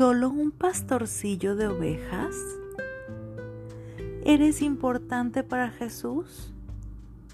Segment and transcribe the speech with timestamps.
[0.00, 2.34] ¿Solo un pastorcillo de ovejas?
[4.24, 6.54] ¿Eres importante para Jesús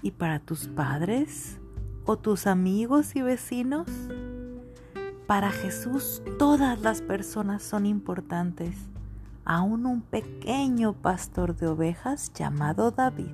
[0.01, 1.59] y para tus padres
[2.03, 3.87] o tus amigos y vecinos?
[5.27, 8.75] Para Jesús todas las personas son importantes,
[9.45, 13.31] aún un pequeño pastor de ovejas llamado David.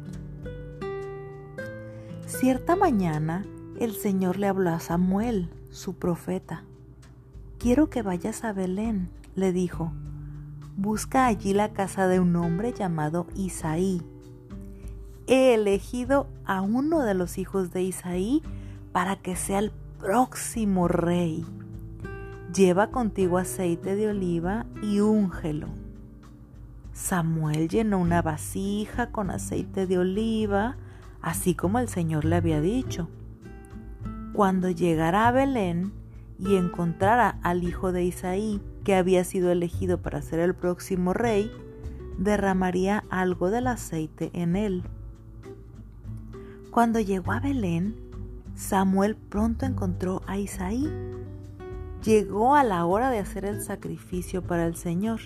[2.28, 3.47] Cierta mañana
[3.79, 6.65] el Señor le habló a Samuel, su profeta.
[7.57, 9.92] Quiero que vayas a Belén, le dijo.
[10.75, 14.01] Busca allí la casa de un hombre llamado Isaí.
[15.28, 18.41] He elegido a uno de los hijos de Isaí
[18.91, 21.46] para que sea el próximo rey.
[22.54, 25.68] Lleva contigo aceite de oliva y úngelo.
[26.93, 30.77] Samuel llenó una vasija con aceite de oliva,
[31.21, 33.09] así como el Señor le había dicho.
[34.33, 35.93] Cuando llegara a Belén
[36.38, 41.52] y encontrara al hijo de Isaí, que había sido elegido para ser el próximo rey,
[42.17, 44.84] derramaría algo del aceite en él.
[46.72, 47.95] Cuando llegó a Belén,
[48.56, 50.89] Samuel pronto encontró a Isaí.
[52.04, 55.20] Llegó a la hora de hacer el sacrificio para el Señor.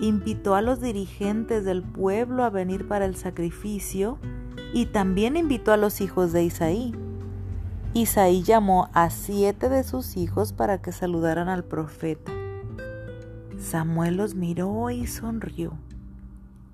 [0.00, 4.18] Invitó a los dirigentes del pueblo a venir para el sacrificio
[4.72, 6.94] y también invitó a los hijos de Isaí.
[7.94, 12.31] Isaí llamó a siete de sus hijos para que saludaran al profeta.
[13.62, 15.78] Samuel los miró y sonrió.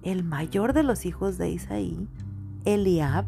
[0.03, 2.09] El mayor de los hijos de Isaí,
[2.65, 3.27] Eliab,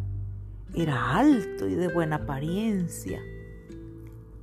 [0.75, 3.21] era alto y de buena apariencia.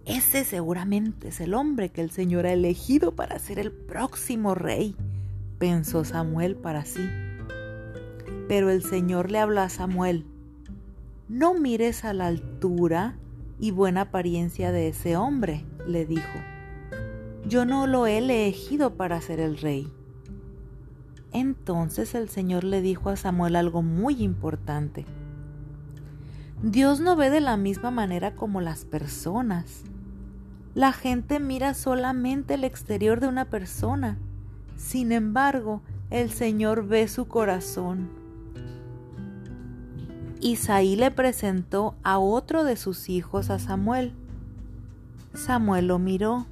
[0.06, 4.95] Ese seguramente es el hombre que el Señor ha elegido para ser el próximo rey,
[5.58, 7.10] pensó Samuel para sí.
[8.48, 10.26] Pero el Señor le habló a Samuel,
[11.28, 13.18] no mires a la altura
[13.60, 16.56] y buena apariencia de ese hombre, le dijo.
[17.48, 19.89] Yo no lo he elegido para ser el rey.
[21.32, 25.05] Entonces el Señor le dijo a Samuel algo muy importante.
[26.61, 29.83] Dios no ve de la misma manera como las personas.
[30.73, 34.17] La gente mira solamente el exterior de una persona.
[34.76, 38.10] Sin embargo, el Señor ve su corazón.
[40.42, 44.14] Isaí le presentó a otro de sus hijos a Samuel.
[45.33, 46.45] Samuel lo miró.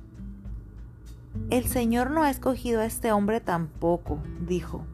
[1.49, 4.85] El Señor no ha escogido a este hombre tampoco, dijo.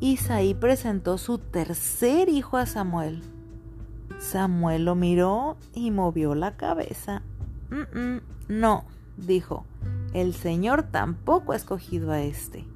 [0.00, 3.22] Isaí presentó su tercer hijo a Samuel.
[4.18, 7.22] Samuel lo miró y movió la cabeza.
[8.48, 8.84] no,
[9.16, 9.64] dijo,
[10.14, 12.66] el Señor tampoco ha escogido a este.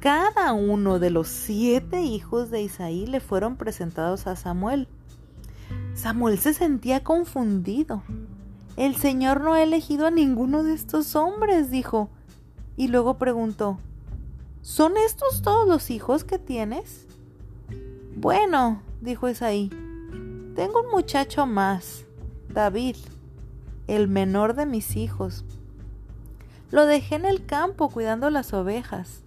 [0.00, 4.86] Cada uno de los siete hijos de Isaí le fueron presentados a Samuel.
[5.94, 8.02] Samuel se sentía confundido.
[8.78, 12.10] El Señor no ha elegido a ninguno de estos hombres, dijo.
[12.76, 13.80] Y luego preguntó,
[14.62, 17.08] ¿son estos todos los hijos que tienes?
[18.14, 19.68] Bueno, dijo Isaí,
[20.54, 22.04] tengo un muchacho más,
[22.50, 22.94] David,
[23.88, 25.44] el menor de mis hijos.
[26.70, 29.24] Lo dejé en el campo cuidando las ovejas.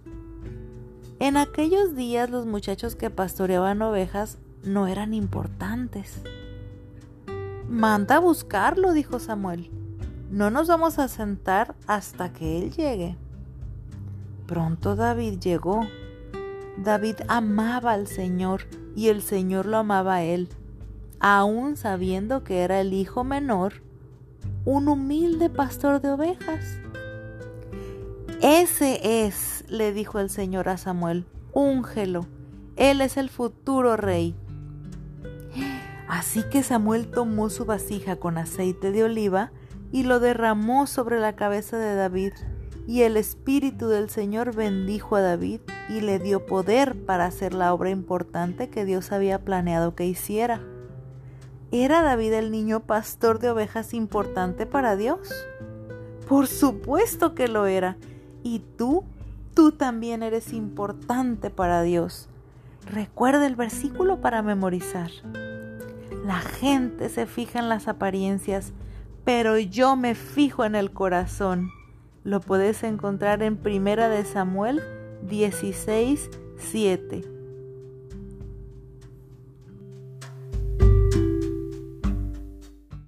[1.18, 6.22] En aquellos días los muchachos que pastoreaban ovejas no eran importantes.
[7.72, 9.70] Manda a buscarlo, dijo Samuel.
[10.30, 13.16] No nos vamos a sentar hasta que él llegue.
[14.46, 15.80] Pronto David llegó.
[16.76, 20.50] David amaba al Señor y el Señor lo amaba a él,
[21.18, 23.82] aun sabiendo que era el hijo menor,
[24.66, 26.78] un humilde pastor de ovejas.
[28.42, 32.26] Ese es, le dijo el Señor a Samuel, úngelo,
[32.76, 34.34] él es el futuro rey.
[36.12, 39.50] Así que Samuel tomó su vasija con aceite de oliva
[39.92, 42.34] y lo derramó sobre la cabeza de David,
[42.86, 47.72] y el Espíritu del Señor bendijo a David y le dio poder para hacer la
[47.72, 50.60] obra importante que Dios había planeado que hiciera.
[51.70, 55.32] ¿Era David el niño pastor de ovejas importante para Dios?
[56.28, 57.96] Por supuesto que lo era,
[58.42, 59.04] y tú,
[59.54, 62.28] tú también eres importante para Dios.
[62.84, 65.10] Recuerda el versículo para memorizar.
[66.24, 68.72] La gente se fija en las apariencias,
[69.24, 71.70] pero yo me fijo en el corazón.
[72.24, 74.82] Lo puedes encontrar en Primera de Samuel
[75.28, 77.41] 16, 7.